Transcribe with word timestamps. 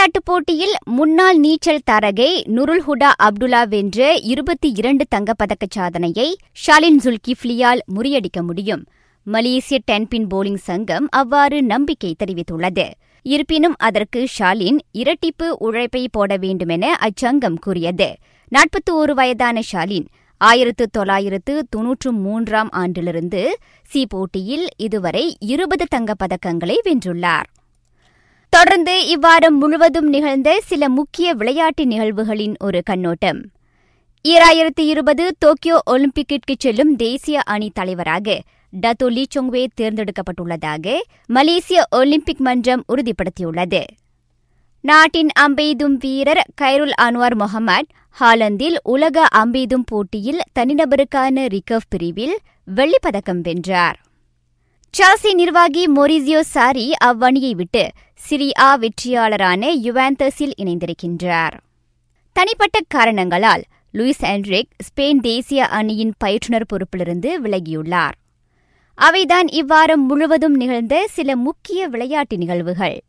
விளையாட்டுப் 0.00 0.28
போட்டியில் 0.28 0.74
முன்னாள் 0.84 1.38
நீச்சல் 1.38 1.82
தரகை 1.90 2.28
நுருல்ஹுடா 2.56 3.08
அப்துல்லா 3.22 3.68
வென்ற 3.68 4.14
இருபத்தி 4.22 4.72
இரண்டு 4.76 5.04
தங்கப்பதக்க 5.14 5.64
சாதனையை 5.68 6.36
ஷாலின் 6.62 6.96
ஜுல்கிஃப்லியால் 7.04 7.82
முறியடிக்க 7.94 8.42
முடியும். 8.42 8.86
மலேசிய 9.26 9.80
டென்பின் 9.84 10.26
போலிங் 10.34 10.62
சங்கம் 10.68 11.06
அவ்வாறு 11.10 11.62
நம்பிக்கை 11.62 12.14
தெரிவித்துள்ளது. 12.22 12.86
இருப்பினும் 13.22 13.76
அதற்கு 13.78 14.26
ஷாலின் 14.38 14.80
இரட்டிப்பு 14.94 15.48
உழைப்பை 15.58 16.08
போட 16.12 16.36
வேண்டுமென 16.36 16.96
அச்சங்கம் 17.08 17.60
கூறியது. 17.60 18.10
நாற்பத்தி 18.52 18.92
ஒரு 18.92 19.14
வயதான 19.14 19.60
ஷாலின் 19.72 20.08
ஆயிரத்து 20.40 20.86
தொள்ளாயிரத்து 20.90 21.66
தொன்னூற்று 21.70 22.12
மூன்றாம் 22.12 22.70
ஆண்டிலிருந்து 22.72 23.58
சி 23.82 24.06
போட்டியில் 24.06 24.68
இதுவரை 24.76 25.36
இருபது 25.40 25.86
தங்கப்பதக்கங்களை 25.94 26.78
வென்றுள்ளார். 26.84 27.50
தொடர்ந்து 28.50 28.94
இவ்வாரம் 29.14 29.58
முழுவதும் 29.60 30.08
நிகழ்ந்த 30.08 30.60
சில 30.64 30.88
முக்கிய 30.88 31.34
விளையாட்டு 31.34 31.86
நிகழ்வுகளின் 31.86 32.54
ஒரு 32.58 32.80
கண்ணோட்டம். 32.84 33.50
ஈராயிரத்தி 34.24 34.80
இருபது 34.80 35.34
டோக்கியோ 35.38 35.80
ஒலிம்பிக்கிற்கு 35.90 36.54
செல்லும் 36.58 36.96
தேசிய 36.96 37.40
அணி 37.44 37.70
தலைவராக 37.74 38.40
டத்தோ 38.72 39.06
லீ 39.06 39.24
சொங்வே 39.34 39.66
தேர்ந்தெடுக்கப்பட்டுள்ளதாக 39.80 40.98
மலேசிய 41.26 41.84
ஒலிம்பிக் 41.90 42.40
மன்றம் 42.40 42.84
உறுதிப்படுத்தியுள்ளது. 42.88 43.84
நாட்டின் 44.80 45.28
அம்பெய்தும் 45.40 45.96
வீரர் 45.98 46.44
கைருல் 46.60 46.94
அன்வார் 47.02 47.34
முகமது 47.34 47.86
ஹாலந்தில் 48.20 48.76
உலக 48.82 49.26
அம்பெய்தும் 49.36 49.86
போட்டியில் 49.86 50.40
தனிநபருக்கான 50.58 51.46
ரிகர்வ் 51.46 51.88
பிரிவில் 51.88 52.38
வெள்ளிப்பதக்கம் 52.74 53.40
வென்றார். 53.42 54.00
சாசி 54.98 55.34
நிர்வாகி 55.34 55.92
மொரிசியோ 55.92 56.40
சாரி 56.40 56.94
அவ்வணியை 57.04 57.50
விட்டு 57.50 57.90
சிரியா 58.30 58.50
ஆ 58.58 58.78
வெற்றியாளரான 58.78 59.74
யுவாந்தஸில் 59.82 60.52
இணைந்திருக்கின்றார். 60.56 61.52
தனிப்பட்ட 62.32 62.80
காரணங்களால் 62.88 63.62
லூயிஸ் 63.94 64.24
ஆண்ட்ரிக் 64.24 64.68
ஸ்பெயின் 64.82 65.20
தேசிய 65.20 65.66
அணியின் 65.66 66.14
பயிற்றுனர் 66.24 66.66
பொறுப்பிலிருந்து 66.72 67.30
விலகியுள்ளார். 67.44 68.16
அவைதான் 68.98 69.48
இவ்வாரம் 69.50 70.06
முழுவதும் 70.08 70.54
நிகழ்ந்த 70.54 71.06
சில 71.10 71.36
முக்கிய 71.36 71.88
விளையாட்டு 71.88 72.36
நிகழ்வுகள். 72.36 73.00